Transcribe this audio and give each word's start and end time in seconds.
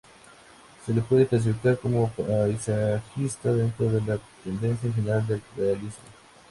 Se 0.83 0.95
lo 0.95 1.03
puede 1.03 1.27
clasificar 1.27 1.77
como 1.77 2.09
paisajista 2.09 3.53
dentro 3.53 3.87
de 3.91 4.01
la 4.01 4.17
tendencia 4.43 4.91
general 4.93 5.27
del 5.27 5.43
realismo. 5.55 5.91